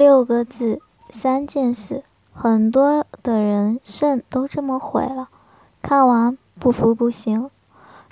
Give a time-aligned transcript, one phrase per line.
[0.00, 5.28] 六个字，三件事，很多的人肾都这么毁了，
[5.82, 7.50] 看完不服不行。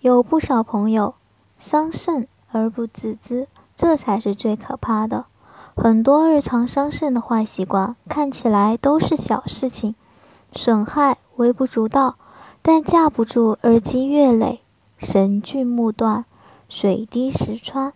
[0.03, 1.15] 有不少朋友
[1.59, 5.25] 伤肾而不自知，这才是最可怕的。
[5.75, 9.95] 很多日常伤肾的坏习惯看起来都是小事情，
[10.53, 12.17] 损害微不足道，
[12.61, 14.61] 但架不住日积月累，
[14.99, 16.27] 神锯木断，
[16.69, 17.95] 水滴石穿。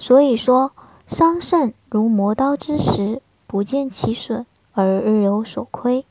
[0.00, 0.72] 所以说，
[1.10, 1.74] 伤肾。
[1.88, 6.06] 如磨刀之石，不见其损而日有所亏。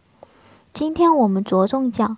[0.73, 2.17] 今天我们着重讲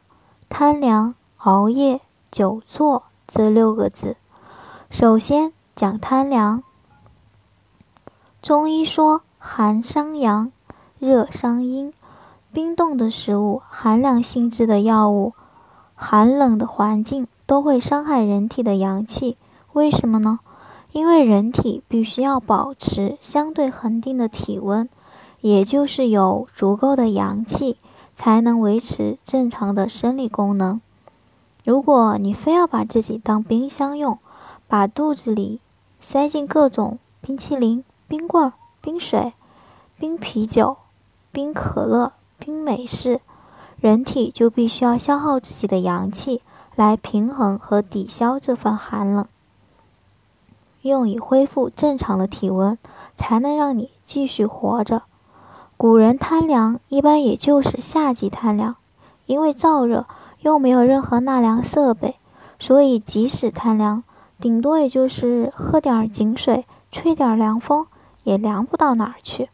[0.50, 4.18] 贪凉、熬夜、久坐这六个字。
[4.90, 6.64] 首先讲贪凉。
[8.42, 10.52] 中医说寒伤阳，
[10.98, 11.94] 热伤阴。
[12.52, 15.34] 冰冻的食物、寒凉性质的药物、
[15.94, 19.38] 寒冷的环境都会伤害人体的阳气。
[19.74, 20.40] 为什么呢？
[20.92, 24.90] 因为人体必须要保持相对恒定的体温，
[25.40, 27.78] 也就是有足够的阳气，
[28.16, 30.82] 才能维持正常的生理功能。
[31.64, 34.18] 如果你非要把自己当冰箱用，
[34.68, 35.60] 把肚子里
[36.00, 39.34] 塞进各种冰淇淋、冰棍、冰水、
[39.98, 40.78] 冰啤酒、
[41.32, 43.22] 冰可乐、冰美式，
[43.80, 46.42] 人体就必须要消耗自己的阳气
[46.76, 49.26] 来平衡和抵消这份寒冷。
[50.82, 52.78] 用以恢复正常的体温，
[53.16, 55.04] 才能让你继续活着。
[55.78, 58.76] 古人贪凉，一般也就是夏季贪凉，
[59.26, 60.06] 因为燥热
[60.42, 62.18] 又没有任何纳凉设备，
[62.60, 64.04] 所以即使贪凉，
[64.40, 67.88] 顶多也就是喝点井水，吹点凉风，
[68.24, 69.50] 也凉不到哪儿去。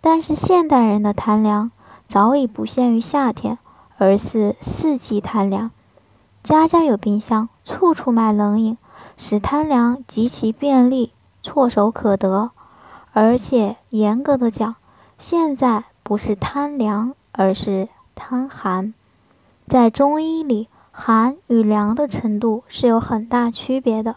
[0.00, 1.70] 但是现代人的贪凉
[2.06, 3.58] 早已不限于夏天，
[3.98, 5.70] 而是四季贪凉，
[6.42, 8.78] 家家有冰箱，处处卖冷饮。
[9.22, 11.12] 使贪凉极其便利，
[11.44, 12.52] 唾手可得。
[13.12, 14.76] 而且严格的讲，
[15.18, 18.94] 现在不是贪凉，而是贪寒。
[19.66, 24.16] 在中医里，寒与凉的程度是有很大区别的。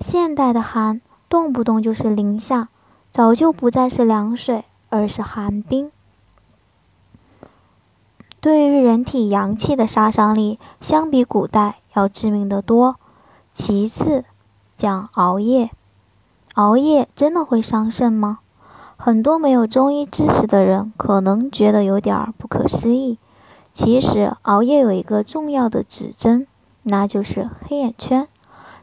[0.00, 2.70] 现代的寒，动不动就是零下，
[3.10, 5.92] 早就不再是凉水，而是寒冰。
[8.40, 12.96] 对于人体阳气的杀伤力，相比古代要致命得多。
[13.52, 14.24] 其次，
[14.76, 15.70] 讲熬夜。
[16.54, 18.40] 熬夜真的会伤肾吗？
[18.96, 23.18] 很多没有中医知识的人可能觉得有点不可思议。
[23.72, 26.46] 其实，熬夜有一个重要的指征，
[26.82, 28.28] 那就是黑眼圈。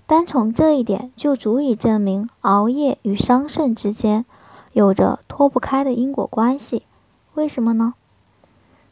[0.06, 4.26] 单从这一点就足以证明熬夜与伤肾之间
[4.72, 6.84] 有着脱不开的因果关系。
[7.34, 7.94] 为什么呢？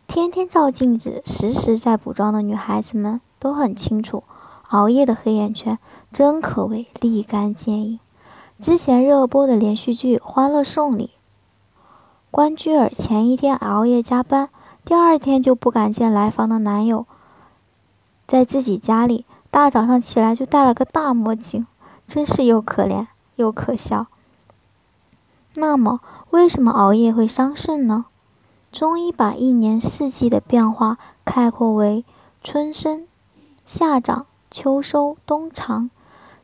[0.06, 4.24] 天天照镜子、时时在补妆的女孩子们都很清楚。
[4.70, 5.78] 熬夜的黑眼圈
[6.12, 8.00] 真可谓立竿见影。
[8.62, 11.12] 之前热播的连续剧《欢乐颂》里，
[12.32, 14.50] 关雎尔前一天熬夜加班，
[14.84, 17.06] 第二天就不敢见来访的男友。
[18.26, 21.68] 在自己家里，大早上起来就戴了个大墨镜，
[22.08, 24.08] 真是又可怜又可笑。
[25.56, 26.02] 那么，
[26.32, 28.06] 为什么熬夜会伤肾呢？
[28.72, 32.04] 中医把一年四季的变化概括为
[32.44, 33.08] 春生、
[33.66, 34.26] 夏长。
[34.56, 35.90] 秋收冬藏，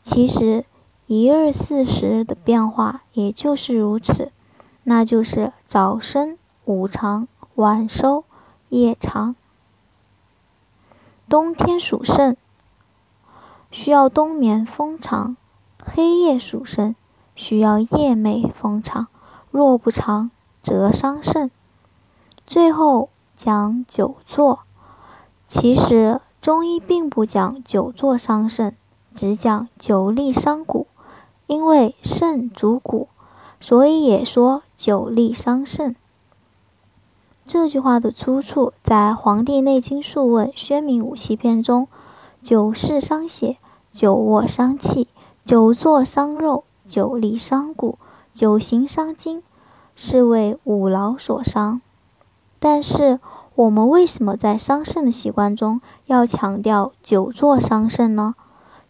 [0.03, 0.65] 其实
[1.07, 4.33] 一日四时的变化也就是如此，
[4.83, 8.25] 那就是早生午长，晚收
[8.67, 9.33] 夜长。
[11.29, 12.35] 冬天属肾，
[13.71, 15.37] 需要冬眠风长；
[15.81, 16.93] 黑夜属肾，
[17.33, 19.07] 需要夜寐风长。
[19.51, 20.31] 若不长，
[20.61, 21.49] 则伤肾。
[22.45, 23.07] 最后
[23.37, 24.63] 讲久坐，
[25.47, 26.19] 其实。
[26.41, 28.75] 中医并不讲久坐伤肾，
[29.13, 30.87] 只讲久立伤骨。
[31.45, 33.09] 因为肾主骨，
[33.59, 35.95] 所以也说久立伤肾。
[37.45, 41.87] 这句话的出处在《黄帝内经·素问·宣明五气篇》中
[42.41, 43.57] ：“久视伤血，
[43.91, 45.09] 久卧伤气，
[45.45, 47.99] 久坐伤肉，久立伤骨，
[48.33, 49.43] 久行伤筋，
[49.95, 51.81] 是为五劳所伤。”
[52.57, 53.19] 但是。
[53.55, 58.35] 我们为什么在伤肾的习惯中要强调久坐伤肾呢？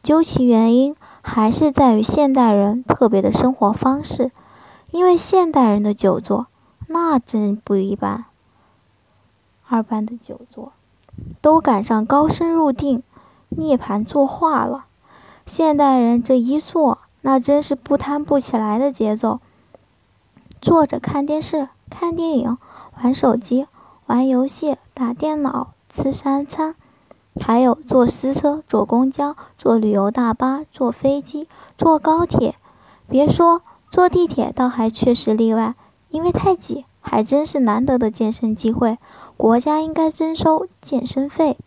[0.04, 4.32] 究其原因，还是在于现代人特别的生活方式。
[4.92, 6.48] 因为现代人的久坐
[6.88, 8.26] 那真不一般，
[9.70, 10.74] 二般的久坐
[11.40, 13.02] 都赶上高深入定、
[13.50, 14.86] 涅盘作画了。
[15.46, 19.40] 现代人这一坐，那真是不贪不起来的节奏。
[20.62, 22.58] 坐着看电视、看电影、
[23.02, 23.68] 玩手机、
[24.12, 26.76] 玩游戏、打电脑、吃三餐，
[27.40, 31.48] 还有坐私车、坐公交、坐旅游大巴、坐飞机、
[31.78, 32.56] 坐高铁。
[33.08, 35.76] 别说坐地铁，倒还确实例外，
[36.10, 38.98] 因为太挤，还真是难得的健身机会。
[39.38, 41.58] 国家应该征收健身费。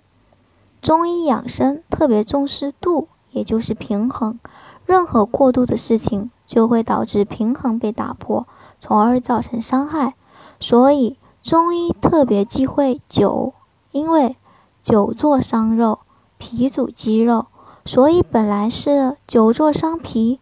[0.83, 3.09] 中医养生特别重视度。
[3.31, 4.39] 也就是平衡，
[4.87, 8.47] 任何过度的事情就会导致平衡被打破，
[8.79, 10.15] 从而造成伤害。
[10.61, 13.53] 所以中医特别忌讳久，
[13.93, 14.35] 因为
[14.83, 15.99] 久坐伤肉，
[16.39, 17.49] 脾主肌肉，
[17.85, 20.41] 所以本来是久坐伤脾。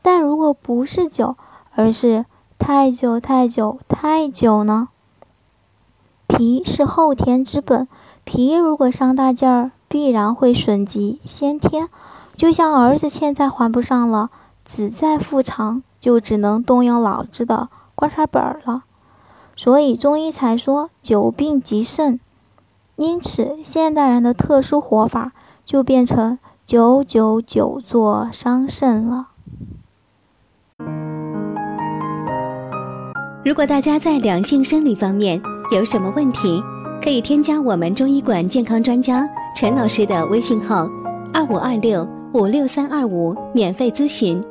[0.00, 1.36] 但如果不是久，
[1.74, 2.24] 而是
[2.58, 4.88] 太久太久太久呢？
[6.26, 7.86] 脾是后天之本，
[8.24, 11.90] 脾如果伤大劲儿，必然会损及先天。
[12.34, 14.30] 就像儿子欠债还不上了，
[14.64, 18.84] 子债父偿，就只能动用老子的棺材本了。
[19.60, 22.18] 所以中医才说久病极肾，
[22.96, 25.32] 因此现代人的特殊活法
[25.66, 29.26] 就变成久久久坐伤肾了。
[33.44, 35.38] 如果大家在两性生理方面
[35.70, 36.62] 有什么问题，
[37.02, 40.88] 可以添加我们中医馆健康专家陈老师的微信号：
[41.34, 42.08] 二五二六。
[42.32, 44.42] 五六三二五，免费咨询。